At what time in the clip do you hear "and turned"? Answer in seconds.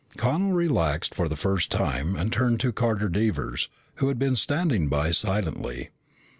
2.15-2.59